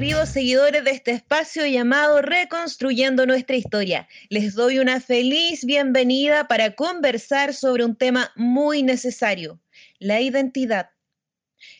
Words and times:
queridos 0.00 0.30
seguidores 0.30 0.82
de 0.82 0.92
este 0.92 1.10
espacio 1.10 1.66
llamado 1.66 2.22
Reconstruyendo 2.22 3.26
nuestra 3.26 3.56
historia. 3.56 4.08
Les 4.30 4.54
doy 4.54 4.78
una 4.78 4.98
feliz 4.98 5.66
bienvenida 5.66 6.48
para 6.48 6.74
conversar 6.74 7.52
sobre 7.52 7.84
un 7.84 7.94
tema 7.94 8.32
muy 8.34 8.82
necesario, 8.82 9.60
la 9.98 10.22
identidad. 10.22 10.88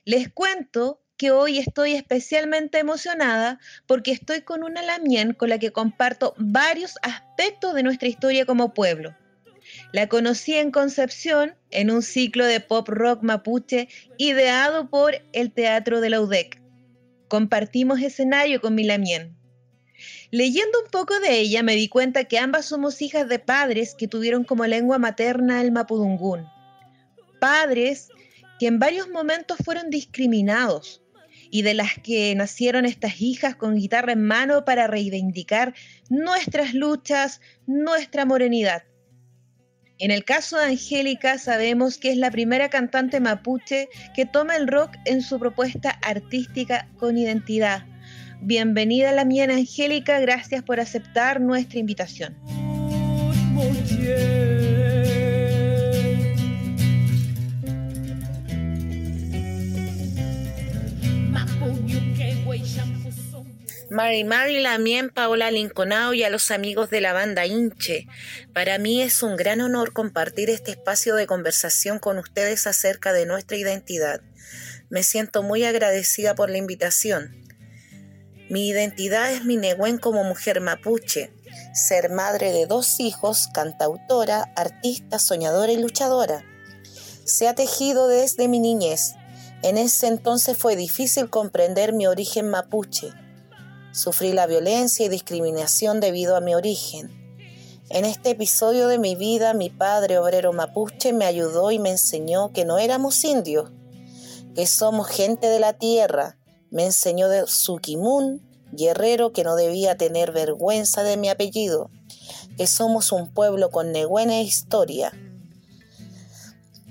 Les 0.05 0.29
cuento 0.29 1.01
que 1.17 1.31
hoy 1.31 1.57
estoy 1.57 1.95
especialmente 1.95 2.79
emocionada 2.79 3.59
porque 3.87 4.11
estoy 4.11 4.43
con 4.43 4.65
una 4.65 4.83
lamien 4.83 5.33
con 5.33 5.49
la 5.49 5.59
que 5.59 5.73
comparto 5.73 6.35
varios 6.37 6.97
aspectos 7.01 7.73
de 7.73 7.85
nuestra 7.85 8.09
historia 8.09 8.45
como 8.45 8.75
pueblo. 8.75 9.17
La 9.93 10.09
conocí 10.09 10.57
en 10.57 10.73
Concepción 10.73 11.55
en 11.71 11.91
un 11.91 12.03
ciclo 12.03 12.45
de 12.45 12.61
pop 12.61 12.87
rock 12.87 13.23
mapuche 13.23 13.89
ideado 14.19 14.91
por 14.91 15.15
el 15.33 15.53
Teatro 15.53 16.03
de 16.03 16.11
la 16.11 16.21
UDEC. 16.21 16.60
Compartimos 17.31 18.03
escenario 18.03 18.61
con 18.61 18.75
Milamien. 18.75 19.37
Leyendo 20.33 20.81
un 20.85 20.91
poco 20.91 21.21
de 21.21 21.39
ella 21.39 21.63
me 21.63 21.77
di 21.77 21.87
cuenta 21.87 22.25
que 22.25 22.41
ambas 22.41 22.67
somos 22.67 23.01
hijas 23.03 23.29
de 23.29 23.39
padres 23.39 23.95
que 23.95 24.09
tuvieron 24.09 24.43
como 24.43 24.67
lengua 24.67 24.99
materna 24.99 25.61
el 25.61 25.71
mapudungún. 25.71 26.49
Padres 27.39 28.09
que 28.59 28.67
en 28.67 28.81
varios 28.81 29.09
momentos 29.11 29.59
fueron 29.65 29.91
discriminados 29.91 31.05
y 31.53 31.63
de 31.63 31.75
las 31.75 31.95
que 32.03 32.35
nacieron 32.35 32.85
estas 32.85 33.21
hijas 33.21 33.55
con 33.55 33.77
guitarra 33.77 34.11
en 34.11 34.25
mano 34.25 34.65
para 34.65 34.89
reivindicar 34.89 35.73
nuestras 36.09 36.75
luchas, 36.75 37.41
nuestra 37.65 38.25
morenidad. 38.25 38.83
En 40.01 40.11
el 40.11 40.25
caso 40.25 40.57
de 40.57 40.65
Angélica 40.65 41.37
sabemos 41.37 41.99
que 41.99 42.11
es 42.11 42.17
la 42.17 42.31
primera 42.31 42.71
cantante 42.71 43.21
mapuche 43.21 43.91
que 44.15 44.25
toma 44.25 44.57
el 44.57 44.67
rock 44.67 44.97
en 45.05 45.21
su 45.21 45.39
propuesta 45.39 45.91
artística 45.91 46.89
con 46.97 47.19
identidad. 47.19 47.85
Bienvenida 48.41 49.11
a 49.11 49.13
la 49.13 49.27
mía 49.27 49.45
Angélica, 49.45 50.19
gracias 50.19 50.63
por 50.63 50.81
aceptar 50.81 51.43
nuestra 51.43 51.79
invitación. 51.79 52.35
Mari 63.91 64.23
Mari 64.23 64.61
Lamien, 64.61 65.11
Paola 65.11 65.51
Linconao 65.51 66.15
y 66.15 66.23
a 66.23 66.31
los 66.31 66.53
amigos 66.53 66.91
de 66.91 67.01
la 67.01 67.13
banda 67.13 67.45
Inche. 67.47 68.07
Para 68.55 68.79
mí 68.79 69.03
es 69.03 69.21
un 69.25 69.35
gran 69.35 69.61
honor 69.61 69.93
compartir 69.93 70.49
este 70.49 70.71
espacio 70.71 71.17
de 71.17 71.27
conversación 71.27 71.99
con 71.99 72.17
ustedes 72.17 72.69
acerca 72.69 73.13
de 73.13 73.27
nuestra 73.27 73.57
identidad. 73.57 74.21
Me 74.91 75.03
siento 75.03 75.43
muy 75.43 75.65
agradecida 75.65 76.37
por 76.37 76.51
la 76.51 76.59
invitación. 76.59 77.35
Mi 78.49 78.69
identidad 78.69 79.33
es 79.33 79.45
mi 79.45 79.57
negüen 79.57 79.99
como 79.99 80.23
mujer 80.23 80.61
mapuche, 80.61 81.33
ser 81.75 82.11
madre 82.11 82.53
de 82.53 82.67
dos 82.67 83.01
hijos, 83.01 83.49
cantautora, 83.53 84.53
artista, 84.55 85.19
soñadora 85.19 85.73
y 85.73 85.79
luchadora. 85.79 86.45
Se 87.25 87.49
ha 87.49 87.57
tejido 87.57 88.07
desde 88.07 88.47
mi 88.47 88.61
niñez. 88.61 89.15
En 89.65 89.77
ese 89.77 90.07
entonces 90.07 90.57
fue 90.57 90.77
difícil 90.77 91.29
comprender 91.29 91.93
mi 91.93 92.07
origen 92.07 92.49
mapuche 92.49 93.13
Sufrí 93.93 94.33
la 94.33 94.47
violencia 94.47 95.07
y 95.07 95.09
discriminación 95.09 95.99
debido 95.99 96.37
a 96.37 96.41
mi 96.41 96.55
origen. 96.55 97.11
En 97.89 98.05
este 98.05 98.31
episodio 98.31 98.87
de 98.87 98.99
mi 98.99 99.17
vida, 99.17 99.53
mi 99.53 99.69
padre 99.69 100.19
obrero 100.19 100.53
mapuche 100.53 101.13
me 101.13 101.25
ayudó 101.25 101.73
y 101.73 101.81
me 101.81 101.91
enseñó 101.91 102.53
que 102.53 102.65
no 102.65 102.79
éramos 102.79 103.25
indios, 103.25 103.73
que 104.55 104.69
somos 104.69 105.09
gente 105.09 105.49
de 105.49 105.59
la 105.59 105.73
tierra. 105.73 106.39
Me 106.71 106.85
enseñó 106.85 107.29
de 107.29 107.49
Sukimun, 107.49 108.47
guerrero 108.71 109.33
que 109.33 109.43
no 109.43 109.57
debía 109.57 109.97
tener 109.97 110.31
vergüenza 110.31 111.03
de 111.03 111.17
mi 111.17 111.29
apellido, 111.29 111.91
que 112.57 112.69
somos 112.69 113.11
un 113.11 113.35
pueblo 113.35 113.73
con 113.73 113.91
neguena 113.91 114.41
historia. 114.41 115.13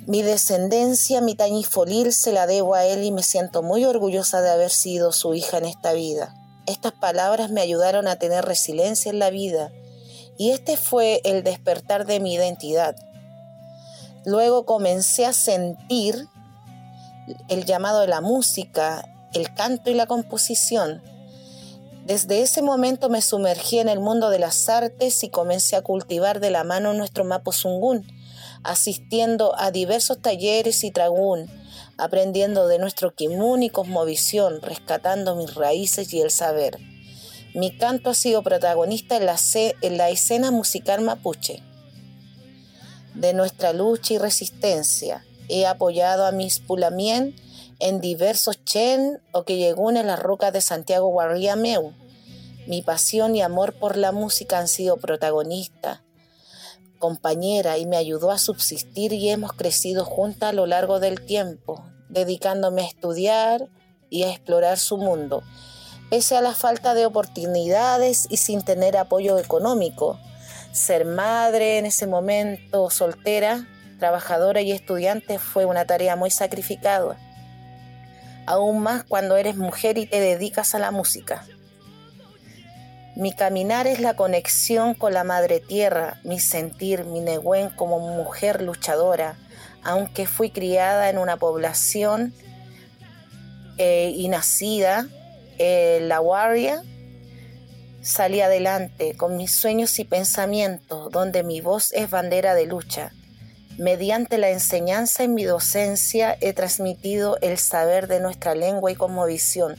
Mi 0.05 0.21
descendencia, 0.21 1.21
mi 1.21 1.35
tañifolil, 1.35 2.11
se 2.11 2.33
la 2.33 2.45
debo 2.45 2.75
a 2.75 2.83
él 2.83 3.05
y 3.05 3.13
me 3.13 3.23
siento 3.23 3.63
muy 3.63 3.85
orgullosa 3.85 4.41
de 4.41 4.49
haber 4.49 4.69
sido 4.69 5.13
su 5.13 5.33
hija 5.33 5.59
en 5.59 5.65
esta 5.65 5.93
vida. 5.93 6.35
Estas 6.69 6.93
palabras 6.93 7.49
me 7.49 7.61
ayudaron 7.61 8.07
a 8.07 8.17
tener 8.17 8.45
resiliencia 8.45 9.09
en 9.09 9.17
la 9.17 9.31
vida 9.31 9.71
y 10.37 10.51
este 10.51 10.77
fue 10.77 11.19
el 11.23 11.43
despertar 11.43 12.05
de 12.05 12.19
mi 12.19 12.35
identidad. 12.35 12.95
Luego 14.23 14.67
comencé 14.67 15.25
a 15.25 15.33
sentir 15.33 16.27
el 17.47 17.65
llamado 17.65 18.01
de 18.01 18.07
la 18.07 18.21
música, 18.21 19.03
el 19.33 19.51
canto 19.55 19.89
y 19.89 19.95
la 19.95 20.05
composición. 20.05 21.01
Desde 22.05 22.43
ese 22.43 22.61
momento 22.61 23.09
me 23.09 23.23
sumergí 23.23 23.79
en 23.79 23.89
el 23.89 23.99
mundo 23.99 24.29
de 24.29 24.37
las 24.37 24.69
artes 24.69 25.23
y 25.23 25.29
comencé 25.31 25.75
a 25.75 25.81
cultivar 25.81 26.39
de 26.39 26.51
la 26.51 26.63
mano 26.63 26.93
nuestro 26.93 27.25
mapuzungún, 27.25 28.05
asistiendo 28.63 29.55
a 29.57 29.71
diversos 29.71 30.21
talleres 30.21 30.83
y 30.83 30.91
tragún, 30.91 31.49
aprendiendo 31.99 32.67
de 32.67 32.79
nuestro 32.79 33.13
kimun 33.13 33.63
y 33.63 33.69
cosmovisión, 33.69 34.61
rescatando 34.61 35.35
mis 35.35 35.53
raíces 35.55 36.13
y 36.13 36.21
el 36.21 36.31
saber. 36.31 36.79
Mi 37.53 37.75
canto 37.75 38.11
ha 38.11 38.13
sido 38.13 38.43
protagonista 38.43 39.17
en 39.17 39.25
la, 39.25 39.37
en 39.81 39.97
la 39.97 40.09
escena 40.09 40.51
musical 40.51 41.01
mapuche. 41.01 41.61
De 43.15 43.33
nuestra 43.33 43.73
lucha 43.73 44.13
y 44.13 44.17
resistencia, 44.17 45.25
he 45.49 45.65
apoyado 45.65 46.25
a 46.25 46.31
mis 46.31 46.59
pulamien 46.59 47.35
en 47.79 48.01
diversos 48.01 48.63
chen 48.63 49.21
o 49.31 49.43
que 49.43 49.57
llegó 49.57 49.89
en 49.89 50.05
las 50.05 50.19
rocas 50.19 50.53
de 50.53 50.61
Santiago 50.61 51.09
Guarriameu. 51.09 51.93
Mi 52.67 52.81
pasión 52.81 53.35
y 53.35 53.41
amor 53.41 53.73
por 53.73 53.97
la 53.97 54.11
música 54.11 54.59
han 54.59 54.67
sido 54.67 54.97
protagonistas, 54.97 56.01
compañera 56.99 57.77
y 57.77 57.87
me 57.87 57.97
ayudó 57.97 58.29
a 58.29 58.37
subsistir 58.37 59.13
y 59.13 59.29
hemos 59.29 59.53
crecido 59.53 60.05
juntas 60.05 60.49
a 60.49 60.53
lo 60.53 60.67
largo 60.67 60.99
del 60.99 61.25
tiempo, 61.25 61.83
dedicándome 62.09 62.81
a 62.81 62.87
estudiar 62.87 63.67
y 64.09 64.23
a 64.23 64.31
explorar 64.31 64.77
su 64.77 64.97
mundo, 64.97 65.43
pese 66.09 66.35
a 66.35 66.41
la 66.41 66.53
falta 66.53 66.93
de 66.93 67.05
oportunidades 67.05 68.27
y 68.29 68.37
sin 68.37 68.63
tener 68.63 68.97
apoyo 68.97 69.39
económico. 69.39 70.19
Ser 70.71 71.05
madre 71.05 71.77
en 71.77 71.85
ese 71.85 72.07
momento, 72.07 72.89
soltera, 72.89 73.67
trabajadora 73.99 74.61
y 74.61 74.71
estudiante 74.71 75.39
fue 75.39 75.65
una 75.65 75.85
tarea 75.85 76.15
muy 76.15 76.31
sacrificada, 76.31 77.17
aún 78.45 78.81
más 78.81 79.03
cuando 79.03 79.37
eres 79.37 79.57
mujer 79.57 79.97
y 79.97 80.07
te 80.07 80.19
dedicas 80.19 80.73
a 80.73 80.79
la 80.79 80.91
música. 80.91 81.45
Mi 83.15 83.33
caminar 83.33 83.85
es 83.85 83.99
la 83.99 84.15
conexión 84.15 84.93
con 84.93 85.13
la 85.13 85.25
madre 85.25 85.59
tierra, 85.59 86.19
mi 86.23 86.39
sentir, 86.39 87.03
mi 87.03 87.19
negüen 87.19 87.69
como 87.69 87.99
mujer 87.99 88.61
luchadora, 88.61 89.35
aunque 89.83 90.27
fui 90.27 90.49
criada 90.51 91.09
en 91.09 91.17
una 91.17 91.37
población 91.37 92.33
eh, 93.77 94.11
y 94.15 94.27
nacida 94.27 95.07
en 95.57 96.09
La 96.09 96.19
Guardia, 96.19 96.83
salí 98.01 98.41
adelante 98.41 99.15
con 99.15 99.37
mis 99.37 99.51
sueños 99.51 99.99
y 99.99 100.05
pensamientos, 100.05 101.11
donde 101.11 101.43
mi 101.43 101.61
voz 101.61 101.93
es 101.93 102.09
bandera 102.09 102.55
de 102.55 102.65
lucha. 102.65 103.11
Mediante 103.77 104.37
la 104.37 104.49
enseñanza 104.49 105.23
en 105.23 105.33
mi 105.33 105.45
docencia 105.45 106.37
he 106.41 106.51
transmitido 106.53 107.37
el 107.41 107.57
saber 107.57 108.07
de 108.07 108.19
nuestra 108.19 108.53
lengua 108.53 108.91
y 108.91 108.97
visión, 109.27 109.75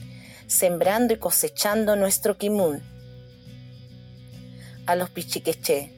sembrando 0.47 1.13
y 1.13 1.17
cosechando 1.17 1.95
nuestro 1.95 2.37
kimun 2.37 2.81
a 4.85 4.95
los 4.95 5.09
pichiqueché. 5.09 5.91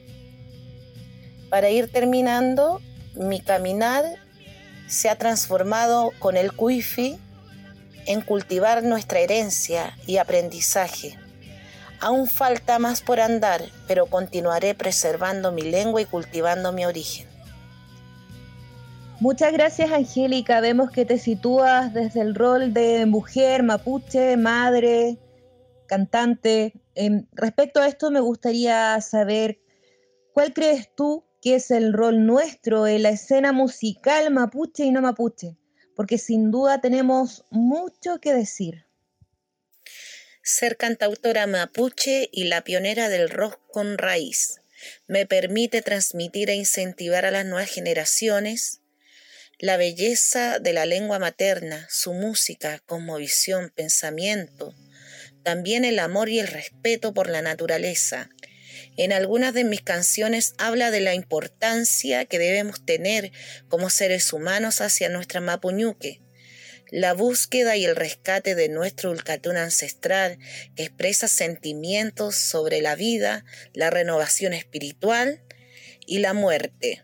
Para 1.48 1.70
ir 1.70 1.90
terminando, 1.90 2.80
mi 3.14 3.40
caminar 3.40 4.04
se 4.86 5.08
ha 5.08 5.16
transformado 5.16 6.12
con 6.18 6.36
el 6.36 6.52
cuifi 6.52 7.18
en 8.06 8.20
cultivar 8.20 8.82
nuestra 8.82 9.20
herencia 9.20 9.96
y 10.06 10.18
aprendizaje. 10.18 11.18
Aún 12.00 12.26
falta 12.26 12.78
más 12.78 13.00
por 13.00 13.20
andar, 13.20 13.62
pero 13.86 14.06
continuaré 14.06 14.74
preservando 14.74 15.52
mi 15.52 15.62
lengua 15.62 16.02
y 16.02 16.04
cultivando 16.04 16.72
mi 16.72 16.84
origen. 16.84 17.28
Muchas 19.20 19.52
gracias 19.52 19.90
Angélica, 19.90 20.60
vemos 20.60 20.90
que 20.90 21.04
te 21.04 21.18
sitúas 21.18 21.94
desde 21.94 22.20
el 22.20 22.34
rol 22.34 22.74
de 22.74 23.06
mujer, 23.06 23.62
mapuche, 23.62 24.36
madre, 24.36 25.18
cantante. 25.86 26.74
Em, 26.94 27.26
respecto 27.32 27.80
a 27.80 27.86
esto 27.86 28.10
me 28.10 28.20
gustaría 28.20 29.00
saber, 29.00 29.60
¿cuál 30.34 30.52
crees 30.52 30.94
tú 30.94 31.24
que 31.44 31.56
es 31.56 31.70
el 31.70 31.92
rol 31.92 32.24
nuestro 32.24 32.86
en 32.86 33.02
la 33.02 33.10
escena 33.10 33.52
musical 33.52 34.30
mapuche 34.30 34.84
y 34.84 34.90
no 34.90 35.02
mapuche? 35.02 35.58
Porque 35.94 36.16
sin 36.16 36.50
duda 36.50 36.80
tenemos 36.80 37.44
mucho 37.50 38.18
que 38.18 38.32
decir. 38.32 38.86
Ser 40.42 40.78
cantautora 40.78 41.46
mapuche 41.46 42.30
y 42.32 42.44
la 42.44 42.64
pionera 42.64 43.10
del 43.10 43.28
rock 43.28 43.60
con 43.70 43.98
raíz 43.98 44.62
me 45.06 45.26
permite 45.26 45.82
transmitir 45.82 46.48
e 46.48 46.54
incentivar 46.54 47.26
a 47.26 47.30
las 47.30 47.44
nuevas 47.44 47.70
generaciones 47.70 48.80
la 49.58 49.76
belleza 49.76 50.58
de 50.58 50.72
la 50.72 50.86
lengua 50.86 51.18
materna, 51.18 51.86
su 51.90 52.14
música, 52.14 52.82
visión, 53.18 53.70
pensamiento, 53.74 54.74
también 55.42 55.84
el 55.84 55.98
amor 55.98 56.30
y 56.30 56.38
el 56.38 56.46
respeto 56.46 57.12
por 57.12 57.28
la 57.28 57.42
naturaleza. 57.42 58.30
En 58.96 59.12
algunas 59.12 59.54
de 59.54 59.64
mis 59.64 59.82
canciones 59.82 60.54
habla 60.56 60.90
de 60.90 61.00
la 61.00 61.14
importancia 61.14 62.24
que 62.26 62.38
debemos 62.38 62.84
tener 62.84 63.32
como 63.68 63.90
seres 63.90 64.32
humanos 64.32 64.80
hacia 64.80 65.08
nuestra 65.08 65.40
Mapuñuque, 65.40 66.20
la 66.90 67.12
búsqueda 67.12 67.76
y 67.76 67.84
el 67.84 67.96
rescate 67.96 68.54
de 68.54 68.68
nuestro 68.68 69.10
Ulcatún 69.10 69.56
ancestral 69.56 70.38
que 70.76 70.84
expresa 70.84 71.26
sentimientos 71.26 72.36
sobre 72.36 72.82
la 72.82 72.94
vida, 72.94 73.44
la 73.72 73.90
renovación 73.90 74.52
espiritual 74.52 75.42
y 76.06 76.18
la 76.18 76.34
muerte. 76.34 77.02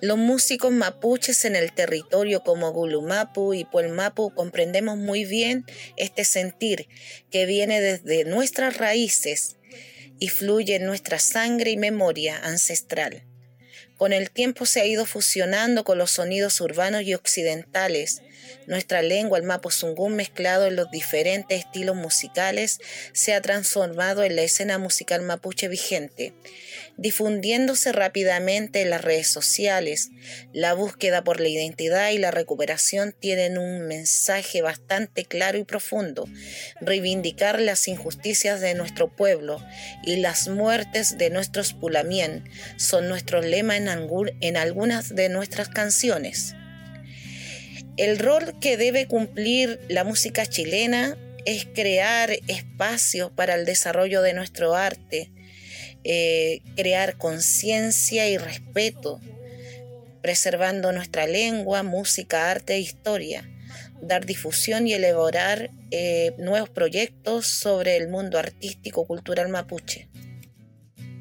Los 0.00 0.18
músicos 0.18 0.72
mapuches 0.72 1.44
en 1.44 1.54
el 1.54 1.72
territorio 1.72 2.42
como 2.42 2.72
Gulumapu 2.72 3.54
y 3.54 3.64
Puelmapu 3.64 4.32
comprendemos 4.34 4.96
muy 4.96 5.24
bien 5.24 5.64
este 5.96 6.24
sentir 6.24 6.88
que 7.30 7.46
viene 7.46 7.80
desde 7.80 8.24
nuestras 8.24 8.76
raíces 8.76 9.58
y 10.18 10.28
fluye 10.28 10.76
en 10.76 10.86
nuestra 10.86 11.18
sangre 11.18 11.70
y 11.70 11.76
memoria 11.76 12.38
ancestral. 12.42 13.22
Con 13.98 14.12
el 14.12 14.30
tiempo 14.30 14.64
se 14.64 14.80
ha 14.80 14.86
ido 14.86 15.06
fusionando 15.06 15.82
con 15.82 15.98
los 15.98 16.12
sonidos 16.12 16.60
urbanos 16.60 17.02
y 17.02 17.14
occidentales. 17.14 18.22
Nuestra 18.68 19.02
lengua, 19.02 19.38
el 19.38 19.44
mapuzungún 19.44 20.14
mezclado 20.14 20.66
en 20.66 20.76
los 20.76 20.88
diferentes 20.92 21.58
estilos 21.58 21.96
musicales, 21.96 22.78
se 23.12 23.34
ha 23.34 23.42
transformado 23.42 24.22
en 24.22 24.36
la 24.36 24.42
escena 24.42 24.78
musical 24.78 25.22
mapuche 25.22 25.66
vigente 25.66 26.32
difundiéndose 26.98 27.92
rápidamente 27.92 28.82
en 28.82 28.90
las 28.90 29.00
redes 29.00 29.28
sociales. 29.28 30.10
La 30.52 30.74
búsqueda 30.74 31.22
por 31.22 31.40
la 31.40 31.48
identidad 31.48 32.10
y 32.10 32.18
la 32.18 32.32
recuperación 32.32 33.14
tienen 33.18 33.56
un 33.56 33.86
mensaje 33.86 34.60
bastante 34.62 35.24
claro 35.24 35.58
y 35.58 35.64
profundo, 35.64 36.28
reivindicar 36.80 37.60
las 37.60 37.86
injusticias 37.86 38.60
de 38.60 38.74
nuestro 38.74 39.08
pueblo 39.08 39.64
y 40.02 40.16
las 40.16 40.48
muertes 40.48 41.16
de 41.16 41.30
nuestros 41.30 41.72
pulamien 41.72 42.44
son 42.76 43.08
nuestro 43.08 43.40
lema 43.40 43.76
en, 43.76 43.87
en 43.88 44.56
algunas 44.56 45.14
de 45.14 45.28
nuestras 45.28 45.68
canciones. 45.68 46.54
El 47.96 48.18
rol 48.18 48.54
que 48.60 48.76
debe 48.76 49.06
cumplir 49.06 49.80
la 49.88 50.04
música 50.04 50.46
chilena 50.46 51.16
es 51.44 51.66
crear 51.74 52.30
espacios 52.46 53.30
para 53.32 53.54
el 53.54 53.64
desarrollo 53.64 54.22
de 54.22 54.34
nuestro 54.34 54.74
arte, 54.74 55.32
eh, 56.04 56.60
crear 56.76 57.16
conciencia 57.16 58.28
y 58.28 58.38
respeto, 58.38 59.20
preservando 60.22 60.92
nuestra 60.92 61.26
lengua, 61.26 61.82
música, 61.82 62.50
arte 62.50 62.74
e 62.74 62.80
historia, 62.80 63.50
dar 64.00 64.26
difusión 64.26 64.86
y 64.86 64.92
elaborar 64.92 65.70
eh, 65.90 66.34
nuevos 66.38 66.68
proyectos 66.68 67.46
sobre 67.46 67.96
el 67.96 68.08
mundo 68.08 68.38
artístico 68.38 69.06
cultural 69.06 69.48
mapuche. 69.48 70.08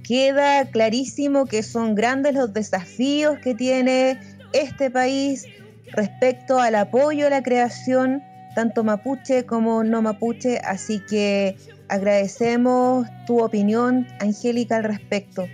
Queda 0.07 0.65
clarísimo 0.65 1.45
que 1.45 1.63
son 1.63 1.95
grandes 1.95 2.33
los 2.33 2.53
desafíos 2.53 3.39
que 3.39 3.53
tiene 3.53 4.19
este 4.53 4.89
país 4.89 5.45
respecto 5.91 6.59
al 6.59 6.75
apoyo 6.75 7.27
a 7.27 7.29
la 7.29 7.43
creación, 7.43 8.23
tanto 8.55 8.83
mapuche 8.83 9.45
como 9.45 9.83
no 9.83 10.01
mapuche, 10.01 10.59
así 10.59 11.01
que 11.09 11.57
Agradecemos 11.89 13.07
tu 13.25 13.41
opinión, 13.41 14.07
Angélica, 14.19 14.75
al 14.75 14.83
respecto. 14.83 15.47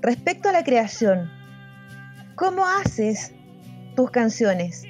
Respecto 0.00 0.48
a 0.48 0.52
la 0.52 0.64
creación, 0.64 1.30
¿cómo 2.34 2.66
haces 2.66 3.32
tus 3.94 4.10
canciones? 4.10 4.84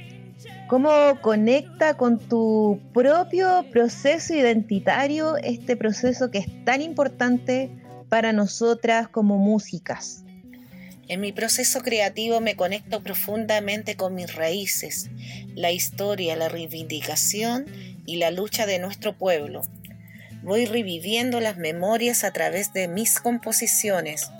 ¿Cómo 0.68 0.90
conecta 1.20 1.98
con 1.98 2.18
tu 2.18 2.80
propio 2.94 3.66
proceso 3.70 4.32
identitario 4.32 5.36
este 5.36 5.76
proceso 5.76 6.30
que 6.30 6.38
es 6.38 6.64
tan 6.64 6.80
importante 6.80 7.70
para 8.10 8.32
nosotras 8.32 9.08
como 9.08 9.38
músicas? 9.38 10.24
En 11.08 11.20
mi 11.20 11.32
proceso 11.32 11.80
creativo 11.80 12.40
me 12.40 12.56
conecto 12.56 13.02
profundamente 13.02 13.96
con 13.96 14.14
mis 14.14 14.34
raíces, 14.34 15.08
la 15.54 15.70
historia, 15.70 16.36
la 16.36 16.48
reivindicación 16.48 17.66
y 18.06 18.16
la 18.16 18.30
lucha 18.30 18.66
de 18.66 18.80
nuestro 18.80 19.16
pueblo. 19.16 19.62
Voy 20.42 20.66
reviviendo 20.66 21.40
las 21.40 21.56
memorias 21.56 22.24
a 22.24 22.32
través 22.32 22.72
de 22.72 22.88
mis 22.88 23.20
composiciones. 23.20 24.30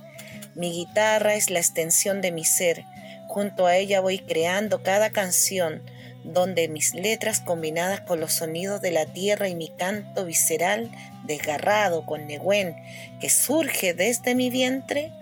Mi 0.55 0.73
guitarra 0.73 1.35
es 1.35 1.49
la 1.49 1.61
extensión 1.61 2.21
de 2.21 2.33
mi 2.33 2.45
ser. 2.45 2.85
Junto 3.29 3.67
a 3.67 3.77
ella 3.77 4.01
voy 4.01 4.19
creando 4.19 4.83
cada 4.83 5.11
canción, 5.11 5.83
donde 6.25 6.69
mis 6.69 6.95
letras 6.95 7.41
combinadas 7.41 8.01
con 8.01 8.21
los 8.21 8.33
sonidos 8.33 8.81
de 8.81 8.91
la 8.91 9.07
tierra 9.07 9.49
y 9.49 9.55
mi 9.55 9.69
canto 9.69 10.25
visceral 10.25 10.91
desgarrado 11.25 12.05
con 12.07 12.27
Nehuen 12.27 12.77
que 13.21 13.31
surge 13.31 13.95
desde 13.95 14.35
mi 14.35 14.51
vientre, 14.51 15.13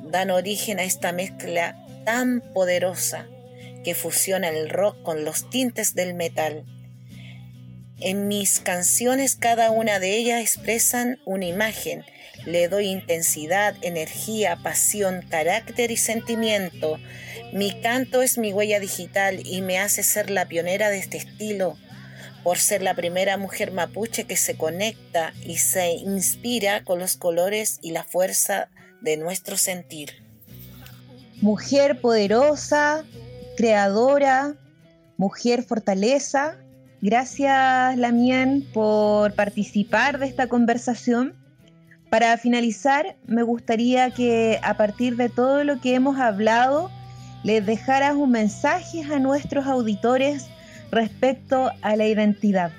dan 0.00 0.30
origen 0.30 0.78
a 0.78 0.84
esta 0.84 1.12
mezcla 1.12 1.76
tan 2.04 2.40
poderosa 2.40 3.26
que 3.84 3.94
fusiona 3.94 4.48
el 4.48 4.70
rock 4.70 5.02
con 5.02 5.24
los 5.24 5.50
tintes 5.50 5.94
del 5.94 6.14
metal. 6.14 6.64
En 8.00 8.28
mis 8.28 8.60
canciones 8.60 9.36
cada 9.36 9.70
una 9.70 9.98
de 10.00 10.16
ellas 10.16 10.40
expresan 10.40 11.20
una 11.24 11.46
imagen. 11.46 12.04
Le 12.44 12.68
doy 12.68 12.86
intensidad, 12.86 13.76
energía, 13.82 14.56
pasión, 14.56 15.24
carácter 15.28 15.90
y 15.90 15.96
sentimiento. 15.96 16.98
Mi 17.54 17.80
canto 17.80 18.20
es 18.20 18.36
mi 18.36 18.52
huella 18.52 18.80
digital 18.80 19.40
y 19.46 19.62
me 19.62 19.78
hace 19.78 20.02
ser 20.02 20.28
la 20.28 20.46
pionera 20.46 20.90
de 20.90 20.98
este 20.98 21.18
estilo 21.18 21.78
por 22.42 22.58
ser 22.58 22.82
la 22.82 22.94
primera 22.94 23.38
mujer 23.38 23.70
mapuche 23.70 24.24
que 24.24 24.36
se 24.36 24.56
conecta 24.56 25.32
y 25.46 25.58
se 25.58 25.92
inspira 25.92 26.82
con 26.82 26.98
los 26.98 27.16
colores 27.16 27.78
y 27.80 27.92
la 27.92 28.02
fuerza 28.02 28.68
de 29.00 29.16
nuestro 29.16 29.56
sentir. 29.56 30.22
Mujer 31.40 32.00
poderosa, 32.00 33.04
creadora, 33.56 34.56
mujer 35.16 35.62
fortaleza, 35.62 36.58
Gracias, 37.04 37.98
Lamien, 37.98 38.66
por 38.72 39.34
participar 39.34 40.18
de 40.18 40.24
esta 40.24 40.46
conversación. 40.48 41.34
Para 42.08 42.38
finalizar, 42.38 43.16
me 43.26 43.42
gustaría 43.42 44.10
que 44.10 44.58
a 44.62 44.78
partir 44.78 45.16
de 45.16 45.28
todo 45.28 45.64
lo 45.64 45.82
que 45.82 45.94
hemos 45.94 46.18
hablado, 46.18 46.90
les 47.44 47.64
dejaras 47.64 48.14
un 48.16 48.32
mensaje 48.32 49.04
a 49.12 49.18
nuestros 49.20 49.66
auditores 49.66 50.46
respecto 50.90 51.70
a 51.82 51.94
la 51.94 52.06
identidad. 52.06 52.72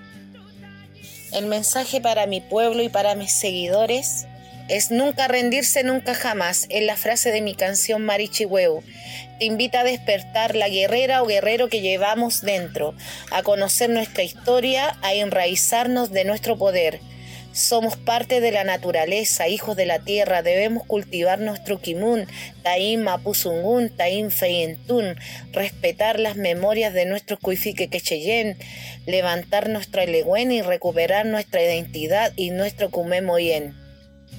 El 1.32 1.46
mensaje 1.46 2.02
para 2.02 2.26
mi 2.26 2.42
pueblo 2.42 2.82
y 2.82 2.90
para 2.90 3.16
mis 3.16 3.32
seguidores 3.32 4.26
es 4.68 4.90
nunca 4.90 5.28
rendirse, 5.28 5.84
nunca 5.84 6.16
jamás, 6.16 6.66
es 6.70 6.84
la 6.84 6.96
frase 6.96 7.32
de 7.32 7.42
mi 7.42 7.54
canción 7.54 8.04
Marichihueu. 8.04 8.82
Te 9.38 9.46
invita 9.46 9.82
a 9.82 9.84
despertar 9.84 10.56
la 10.56 10.70
guerrera 10.70 11.22
o 11.22 11.28
guerrero 11.28 11.70
que 11.70 11.82
llevamos 11.82 12.42
dentro, 12.42 12.96
a 13.30 13.44
conocer 13.44 13.92
nuestra 13.92 14.24
historia, 14.24 14.98
a 15.04 15.14
enraizarnos 15.14 16.12
de 16.12 16.26
nuestro 16.26 16.58
poder. 16.58 17.00
Somos 17.56 17.96
parte 17.96 18.42
de 18.42 18.52
la 18.52 18.66
naturaleza, 18.66 19.48
hijos 19.48 19.78
de 19.78 19.86
la 19.86 20.00
tierra, 20.00 20.42
debemos 20.42 20.84
cultivar 20.84 21.40
nuestro 21.40 21.80
kimun, 21.80 22.28
taín 22.64 23.02
mapuzungún, 23.02 23.88
taín 23.96 24.30
feyentún, 24.30 25.16
respetar 25.54 26.20
las 26.20 26.36
memorias 26.36 26.94
de 26.94 27.06
nuestros 27.06 27.40
cuifique 27.40 27.90
levantar 29.06 29.70
nuestro 29.70 30.02
elegüen 30.02 30.52
y 30.52 30.64
recuperar 30.64 31.28
nuestra 31.28 31.64
identidad 31.64 32.34
y 32.36 32.50
nuestro 32.50 32.90
kumemoyen. 32.90 33.74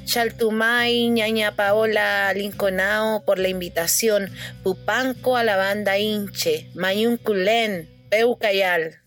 Chaltumay, 0.05 1.09
ñaña 1.09 1.57
Paola 1.57 2.31
Linconao 2.35 3.25
por 3.25 3.39
la 3.39 3.49
invitación, 3.49 4.31
Pupanco 4.63 5.39
a 5.39 5.43
la 5.43 5.57
banda 5.57 5.99
Inche, 5.99 6.69
Mayunculén, 6.75 7.89
Peucayal. 8.11 9.06